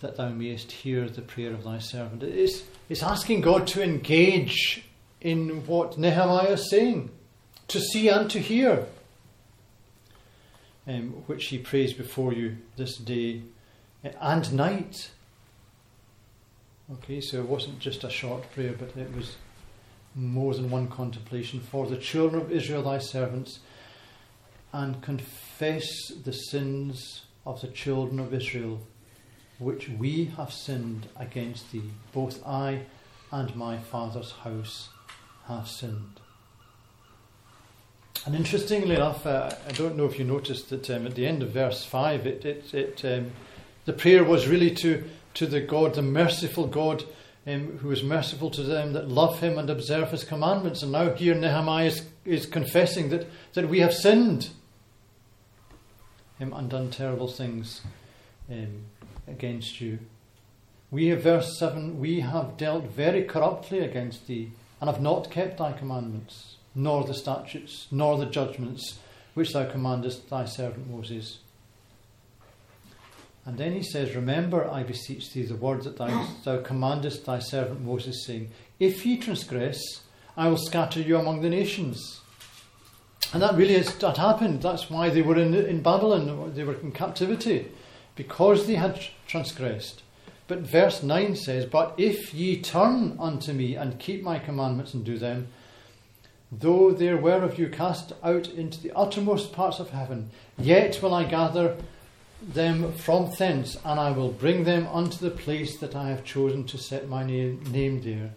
[0.00, 2.22] that thou mayest hear the prayer of thy servant.
[2.22, 4.84] It's, it's asking God to engage
[5.20, 7.10] in what Nehemiah is saying,
[7.68, 8.86] to see and to hear,
[10.86, 13.42] um, which he prays before you this day
[14.02, 15.10] and night.
[16.90, 19.36] Okay, so it wasn't just a short prayer, but it was
[20.14, 23.58] more than one contemplation for the children of Israel, thy servants,
[24.72, 28.80] and confess the sins of the children of Israel,
[29.58, 31.90] which we have sinned against thee.
[32.14, 32.86] Both I
[33.30, 34.88] and my father's house
[35.46, 36.20] have sinned.
[38.24, 41.42] And interestingly enough, uh, I don't know if you noticed that um, at the end
[41.42, 43.32] of verse 5, it, it, it um,
[43.84, 45.04] the prayer was really to
[45.38, 47.04] to the God, the merciful God,
[47.46, 50.82] um, who is merciful to them that love him and observe his commandments.
[50.82, 54.50] And now here Nehemiah is, is confessing that, that we have sinned
[56.40, 57.82] um, and done terrible things
[58.50, 58.86] um,
[59.28, 60.00] against you.
[60.90, 65.58] We have, verse 7, we have dealt very corruptly against thee, and have not kept
[65.58, 68.98] thy commandments, nor the statutes, nor the judgments
[69.34, 71.38] which thou commandest thy servant Moses.
[73.48, 77.38] And then he says, Remember, I beseech thee, the word that thou, thou commandest thy
[77.38, 80.02] servant Moses, saying, If ye transgress,
[80.36, 82.20] I will scatter you among the nations.
[83.32, 84.60] And that really is, that happened.
[84.60, 87.72] That's why they were in, in Babylon, they were in captivity,
[88.16, 90.02] because they had transgressed.
[90.46, 95.06] But verse 9 says, But if ye turn unto me and keep my commandments and
[95.06, 95.48] do them,
[96.52, 101.14] though there were of you cast out into the uttermost parts of heaven, yet will
[101.14, 101.78] I gather
[102.40, 106.64] them from thence, and I will bring them unto the place that I have chosen
[106.64, 108.30] to set my name there.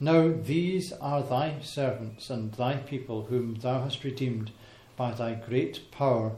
[0.00, 4.50] Now these are thy servants and thy people, whom thou hast redeemed
[4.96, 6.32] by thy great power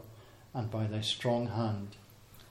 [0.52, 1.96] and by thy strong hand.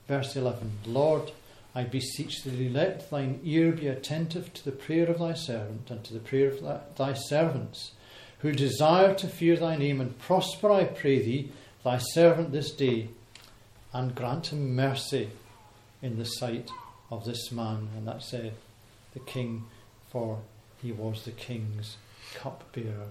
[0.08, 1.32] Verse 11 Lord,
[1.76, 6.04] I beseech thee, let thine ear be attentive to the prayer of thy servant and
[6.06, 7.92] to the prayer of thy, thy servants,
[8.40, 11.52] who desire to fear thy name, and prosper, I pray thee,
[11.84, 13.10] thy servant this day
[13.94, 15.30] and grant him mercy
[16.02, 16.70] in the sight
[17.12, 17.90] of this man.
[17.96, 18.50] And that's uh,
[19.14, 19.66] the king,
[20.10, 20.40] for
[20.82, 21.98] he was the king's
[22.36, 23.10] cupbearer.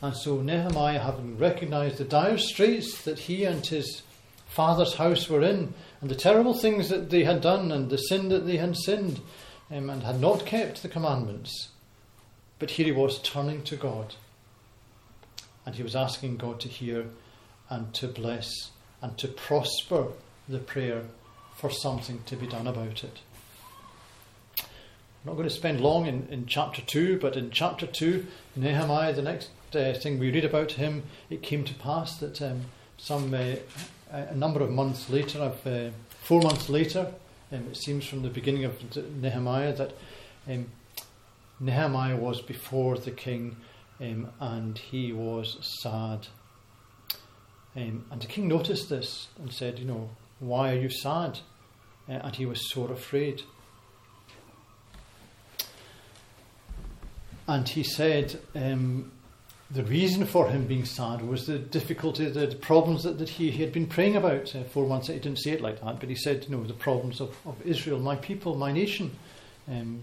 [0.00, 4.02] And so Nehemiah, having recognized the dire straits that he and his
[4.48, 8.28] father's house were in, and the terrible things that they had done, and the sin
[8.28, 9.20] that they had sinned,
[9.70, 11.68] um, and had not kept the commandments,
[12.58, 14.14] but here he was turning to God.
[15.64, 17.06] And he was asking God to hear
[17.70, 18.50] and to bless
[19.02, 20.06] and to prosper
[20.48, 21.02] the prayer
[21.56, 23.20] for something to be done about it.
[24.58, 29.12] I'm not going to spend long in, in chapter 2, but in chapter 2, Nehemiah,
[29.12, 32.62] the next uh, thing we read about him, it came to pass that um,
[32.96, 33.54] some uh,
[34.10, 37.12] a number of months later, of, uh, four months later,
[37.52, 38.74] um, it seems from the beginning of
[39.20, 39.92] Nehemiah, that
[40.48, 40.66] um,
[41.60, 43.56] Nehemiah was before the king
[44.00, 46.26] um, and he was sad
[47.74, 51.38] um, and the king noticed this and said, You know, why are you sad?
[52.08, 53.42] Uh, and he was sore afraid.
[57.48, 59.10] And he said um,
[59.70, 63.50] the reason for him being sad was the difficulty, the, the problems that, that he,
[63.50, 65.08] he, had been praying about uh, four months.
[65.08, 67.60] He didn't say it like that, but he said, you know, the problems of, of
[67.64, 69.10] Israel, my people, my nation.
[69.68, 70.02] Um,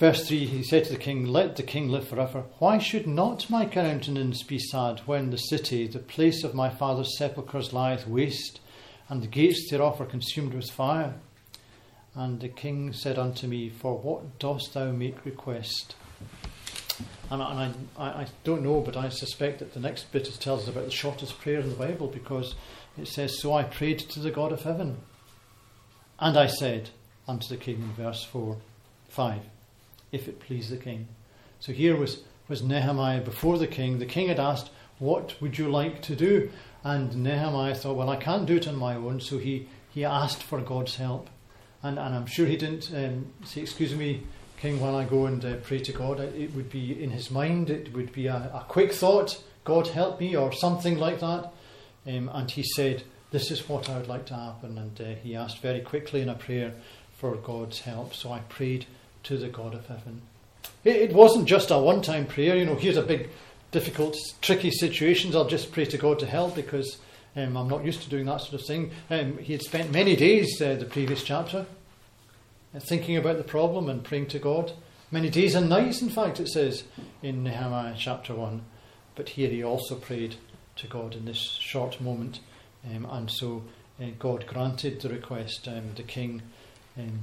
[0.00, 2.44] Verse 3 He said to the king, Let the king live forever.
[2.58, 7.18] Why should not my countenance be sad when the city, the place of my father's
[7.18, 8.60] sepulchres, lieth waste,
[9.10, 11.16] and the gates thereof are consumed with fire?
[12.14, 15.94] And the king said unto me, For what dost thou make request?
[17.30, 20.68] And, I, I, I don't know, but I suspect that the next bit tells us
[20.68, 22.54] about the shortest prayer in the Bible because
[22.96, 24.96] it says, So I prayed to the God of heaven.
[26.18, 26.88] And I said
[27.28, 28.56] unto the king in verse 4,
[29.10, 29.42] 5
[30.12, 31.08] if it please the king.
[31.60, 33.98] So here was, was Nehemiah before the king.
[33.98, 36.50] The king had asked, What would you like to do?
[36.82, 39.20] And Nehemiah thought, Well, I can't do it on my own.
[39.20, 41.28] So he, he asked for God's help.
[41.82, 44.22] And, and I'm sure he didn't um, say, Excuse me,
[44.60, 46.20] king, while I go and uh, pray to God.
[46.20, 50.20] It would be in his mind, it would be a, a quick thought, God help
[50.20, 51.52] me, or something like that.
[52.06, 54.78] Um, and he said, This is what I would like to happen.
[54.78, 56.74] And uh, he asked very quickly in a prayer
[57.16, 58.14] for God's help.
[58.14, 58.86] So I prayed
[59.24, 60.22] to the God of heaven.
[60.84, 63.28] It, wasn't just a one time prayer, you know, here's a big,
[63.70, 66.98] difficult, tricky situation, I'll just pray to God to help because
[67.36, 68.90] um, I'm not used to doing that sort of thing.
[69.10, 71.66] Um, he had spent many days, uh, the previous chapter,
[72.74, 74.72] uh, thinking about the problem and praying to God.
[75.10, 76.84] Many days and nights, in fact, it says
[77.22, 78.62] in Nehemiah chapter 1.
[79.16, 80.36] But here he also prayed
[80.76, 82.40] to God in this short moment,
[82.88, 83.64] um, and so
[84.00, 85.68] uh, God granted the request.
[85.68, 86.42] Um, the king,
[86.96, 87.20] um,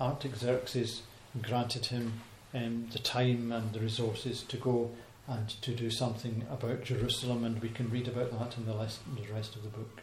[0.00, 1.02] Artaxerxes,
[1.42, 2.20] granted him
[2.54, 4.90] um, the time and the resources to go
[5.28, 9.56] and to do something about Jerusalem, and we can read about that in the rest,
[9.56, 10.02] of the book.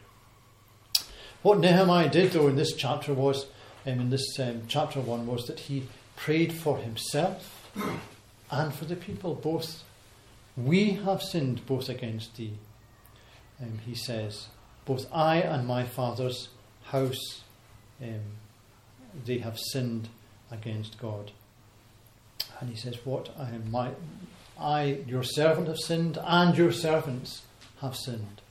[1.41, 3.45] What Nehemiah did, though, in this chapter was,
[3.85, 7.69] um, in this um, chapter one, was that he prayed for himself
[8.51, 9.33] and for the people.
[9.33, 9.83] Both,
[10.57, 12.53] we have sinned both against thee.
[13.61, 14.47] Um, he says,
[14.85, 16.49] both I and my father's
[16.85, 17.43] house,
[18.01, 18.21] um,
[19.25, 20.09] they have sinned
[20.53, 21.31] against God.
[22.59, 23.91] And he says, What I am my
[24.59, 27.41] I, your servant, have sinned, and your servants
[27.81, 28.41] have sinned.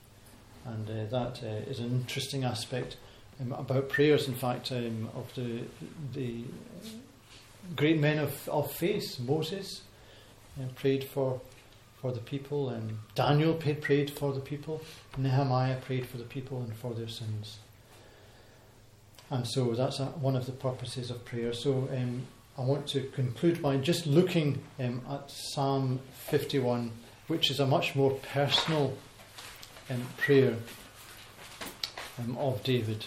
[0.64, 2.96] And uh, that uh, is an interesting aspect
[3.40, 5.62] um, about prayers, in fact, um, of the,
[6.12, 6.44] the
[7.76, 9.18] great men of, of faith.
[9.20, 9.82] Moses
[10.60, 11.40] um, prayed for,
[12.00, 14.82] for the people, and Daniel prayed, prayed for the people,
[15.16, 17.58] Nehemiah prayed for the people and for their sins.
[19.32, 21.54] And so that's a, one of the purposes of prayer.
[21.54, 22.26] So um,
[22.58, 26.92] I want to conclude by just looking um, at Psalm 51,
[27.28, 28.94] which is a much more personal
[29.88, 30.56] um, prayer
[32.18, 33.06] um, of David.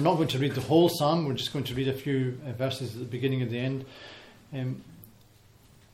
[0.00, 2.40] We're not going to read the whole psalm, we're just going to read a few
[2.46, 3.84] uh, verses at the beginning and the end.
[4.50, 4.82] Um,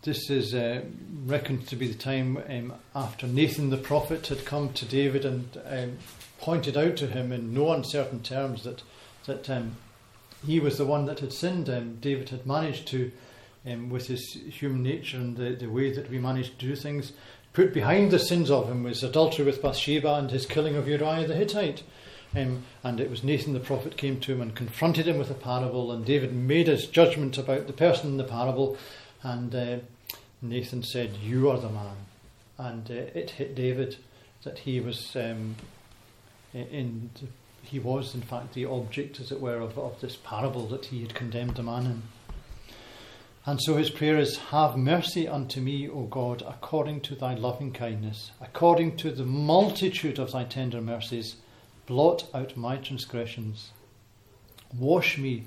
[0.03, 0.83] this is uh,
[1.25, 5.61] reckoned to be the time um, after Nathan the prophet had come to David and
[5.67, 5.99] um,
[6.39, 8.85] pointed out to him in no uncertain terms that
[9.27, 9.75] that um,
[10.47, 11.69] he was the one that had sinned.
[11.69, 13.11] Um, David had managed to,
[13.67, 17.11] um, with his human nature and the, the way that we manage to do things,
[17.55, 21.27] put behind the sins of him was adultery with Bathsheba and his killing of Uriah
[21.27, 21.83] the Hittite.
[22.37, 25.35] Um, and it was Nathan the prophet came to him and confronted him with a
[25.35, 28.77] parable, and David made his judgment about the person in the parable,
[29.23, 29.79] and uh,
[30.43, 31.97] Nathan said, "You are the man,"
[32.59, 33.97] and uh, it hit David
[34.45, 35.57] that he was um,
[36.53, 37.11] in.
[37.63, 41.01] He was, in fact, the object, as it were, of, of this parable that he
[41.01, 42.03] had condemned the man in.
[43.45, 47.73] And so his prayer is Have mercy unto me, O God, according to thy loving
[47.73, 51.37] kindness, according to the multitude of thy tender mercies
[51.87, 53.71] blot out my transgressions.
[54.77, 55.45] Wash me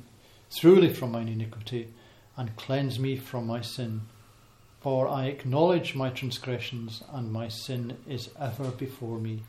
[0.50, 1.88] thoroughly from mine iniquity,
[2.36, 4.02] and cleanse me from my sin.
[4.82, 9.42] For I acknowledge my transgressions, and my sin is ever before me.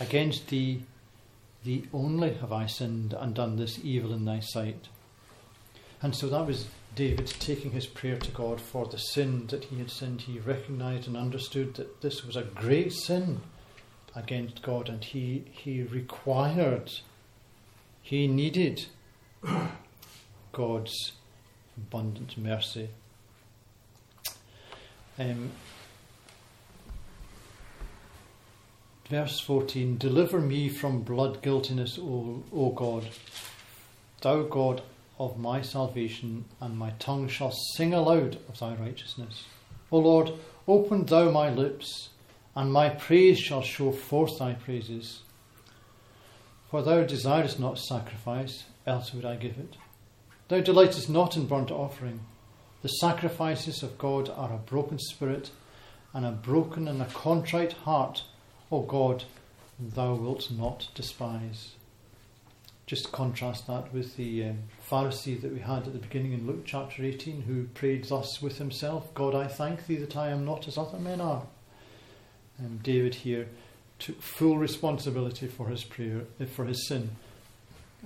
[0.00, 0.84] Against thee,
[1.64, 4.88] thee only have I sinned and done this evil in thy sight.
[6.00, 9.78] And so that was David taking his prayer to God for the sin that he
[9.78, 10.22] had sinned.
[10.22, 13.40] He recognized and understood that this was a great sin
[14.18, 16.90] against God, and he, he required,
[18.02, 18.86] he needed
[20.52, 21.12] God's
[21.76, 22.88] abundant mercy.
[25.18, 25.52] Um,
[29.08, 33.08] verse 14 Deliver me from blood guiltiness, o, o God,
[34.20, 34.82] thou God
[35.18, 39.44] of my salvation, and my tongue shall sing aloud of thy righteousness.
[39.90, 40.32] O Lord,
[40.66, 42.10] open thou my lips
[42.54, 45.20] and my praise shall show forth thy praises.
[46.70, 49.76] For thou desirest not sacrifice, else would I give it.
[50.48, 52.20] Thou delightest not in burnt offering.
[52.82, 55.50] The sacrifices of God are a broken spirit,
[56.12, 58.24] and a broken and a contrite heart,
[58.72, 59.24] O God,
[59.78, 61.72] thou wilt not despise.
[62.86, 64.58] Just contrast that with the um,
[64.90, 68.56] Pharisee that we had at the beginning in Luke chapter 18, who prayed thus with
[68.58, 71.42] himself God, I thank thee that I am not as other men are
[72.58, 73.48] um, David here
[73.98, 77.10] took full responsibility for his prayer, uh, for his sin,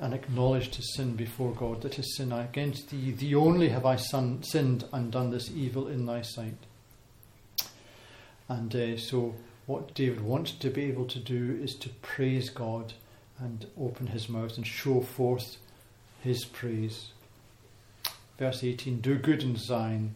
[0.00, 3.96] and acknowledged his sin before God, that his sin against thee, thee only have I
[3.96, 6.56] son, sinned and done this evil in thy sight.
[8.48, 9.34] And uh, so,
[9.66, 12.94] what David wants to be able to do is to praise God
[13.38, 15.56] and open his mouth and show forth
[16.20, 17.10] his praise.
[18.38, 20.14] Verse 18 Do good in Zion,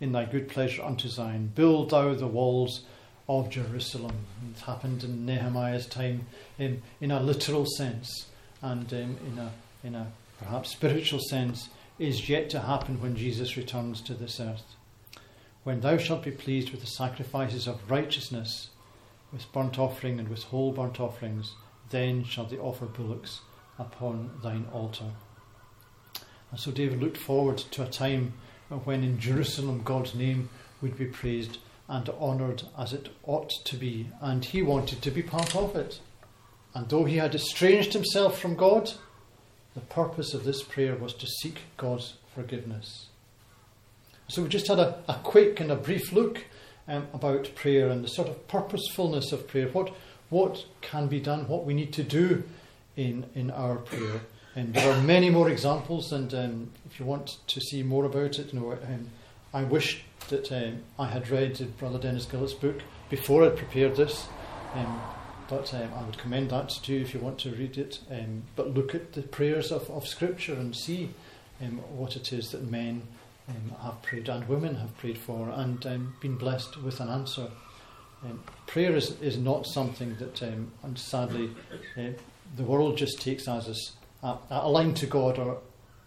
[0.00, 1.52] in thy good pleasure unto Zion.
[1.54, 2.84] Build thou the walls
[3.28, 4.26] of Jerusalem.
[4.54, 6.26] It happened in Nehemiah's time
[6.58, 8.26] in, in a literal sense
[8.60, 9.50] and um, in, a,
[9.82, 11.68] in a perhaps spiritual sense
[11.98, 14.64] is yet to happen when Jesus returns to this earth.
[15.62, 18.68] When thou shalt be pleased with the sacrifices of righteousness,
[19.32, 21.54] with burnt offering and with whole burnt offerings,
[21.90, 23.40] then shall they offer bullocks
[23.78, 25.10] upon thine altar.
[26.50, 28.34] And so David looked forward to a time
[28.68, 30.48] when in Jerusalem God's name
[30.80, 31.58] would be praised
[31.88, 36.00] and honoured as it ought to be, and he wanted to be part of it.
[36.74, 38.92] And though he had estranged himself from God,
[39.74, 43.06] the purpose of this prayer was to seek God's forgiveness.
[44.28, 46.44] So we just had a, a quick and a brief look
[46.88, 49.68] um, about prayer and the sort of purposefulness of prayer.
[49.68, 49.94] What
[50.30, 51.46] what can be done?
[51.46, 52.44] What we need to do
[52.96, 54.22] in in our prayer.
[54.56, 56.12] And there are many more examples.
[56.12, 59.10] And um, if you want to see more about it, you know, um,
[59.54, 64.26] I wish that um, I had read Brother Dennis Gillett's book before I'd prepared this.
[64.74, 65.00] Um,
[65.48, 68.00] but um, I would commend that to you if you want to read it.
[68.10, 71.10] Um, but look at the prayers of, of Scripture and see
[71.62, 73.02] um, what it is that men
[73.48, 75.80] um, have prayed and women have prayed for and
[76.20, 77.48] been blessed with an answer
[78.66, 81.50] prayer is, is not something that, and sadly,
[81.96, 82.08] uh,
[82.56, 83.92] the world just takes as
[84.22, 85.58] a, a line to God or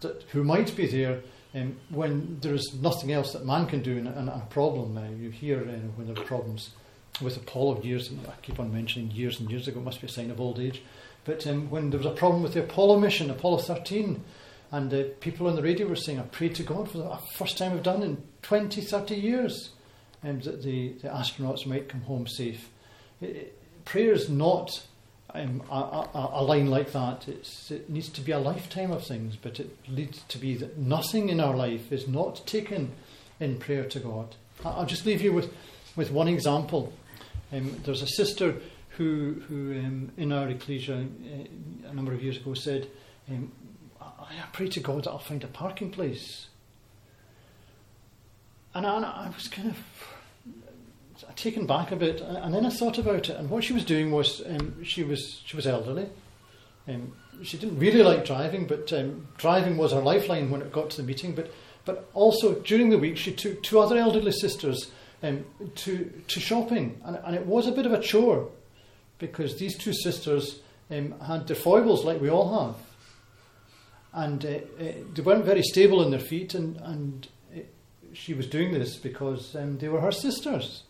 [0.02, 1.22] that, who might be there
[1.56, 4.98] um, when there is nothing else that man can do and, in a problem.
[4.98, 6.72] Uh, you hear uh, when there are problems
[7.22, 10.10] with Apollo years, I keep on mentioning years and years ago, it must be a
[10.10, 10.82] sign of old age.
[11.26, 14.24] But um, when there was a problem with the Apollo mission, Apollo 13,
[14.72, 17.58] and uh, people on the radio were saying, I prayed to God for the first
[17.58, 19.72] time I've done in 20, 30 years,
[20.24, 22.70] and that the, the astronauts might come home safe.
[23.22, 24.86] It, it, prayer is not
[25.38, 27.28] um, a, a, a, line like that.
[27.28, 30.78] It's, it needs to be a lifetime of things, but it leads to be that
[30.78, 32.92] nothing in our life is not taken
[33.40, 34.36] in prayer to God.
[34.66, 35.54] I'll just leave you with,
[35.96, 36.94] with one example.
[37.52, 38.56] Um, there's a sister
[38.90, 42.88] who, who um, in our ecclesia uh, a number of years ago said,
[43.30, 43.52] um,
[44.02, 46.48] I pray to God that I'll find a parking place.
[48.74, 49.78] And I, I was kind of
[51.36, 53.38] taken back a bit, and then I thought about it.
[53.38, 56.10] And what she was doing was um, she was she was elderly.
[56.88, 57.14] Um,
[57.44, 60.98] she didn't really like driving, but um, driving was her lifeline when it got to
[60.98, 61.34] the meeting.
[61.36, 61.52] But
[61.86, 64.92] but also during the week, she took two other elderly sisters
[65.24, 65.46] um,
[65.76, 68.50] to to shopping, and, and it was a bit of a chore
[69.20, 70.62] because these two sisters
[70.92, 72.76] um, had their foibles like we all have,
[74.14, 77.62] and uh, uh, they weren't very stable in their feet, and and uh,
[78.14, 80.84] she was doing this because um, they were her sisters.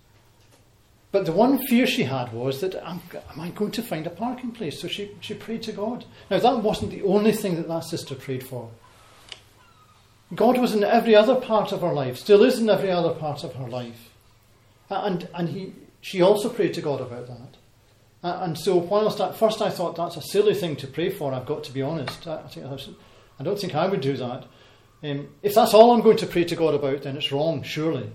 [1.18, 3.02] But the one fear she had was that, am,
[3.32, 4.80] am I going to find a parking place?
[4.80, 6.06] So she, she prayed to God.
[6.30, 8.70] Now, that wasn't the only thing that that sister prayed for.
[10.36, 13.44] God was in every other part of her life, still is in every other part
[13.44, 14.12] of her life.
[14.92, 17.58] And, and he, she also prayed to God about that.
[18.22, 21.48] And so, whilst at first I thought that's a silly thing to pray for, I've
[21.48, 22.28] got to be honest.
[22.28, 22.68] I, think
[23.40, 24.46] I don't think I would do that.
[25.02, 28.12] Um, if that's all I'm going to pray to God about, then it's wrong, surely.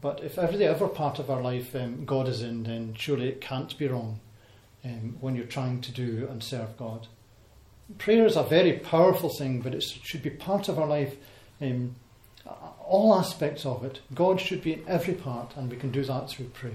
[0.00, 3.40] But if every other part of our life um, God is in, then surely it
[3.40, 4.20] can't be wrong
[4.84, 7.06] um, when you're trying to do and serve God.
[7.98, 11.16] Prayer is a very powerful thing, but it should be part of our life,
[11.60, 11.96] um,
[12.86, 14.00] all aspects of it.
[14.14, 16.72] God should be in every part, and we can do that through prayer.